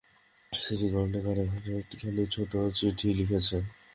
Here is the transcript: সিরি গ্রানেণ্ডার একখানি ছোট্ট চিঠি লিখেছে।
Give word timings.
সিরি 0.53 0.87
গ্রানেণ্ডার 0.91 1.37
একখানি 1.79 2.23
ছোট্ট 2.33 2.53
চিঠি 2.77 3.09
লিখেছে। 3.19 3.57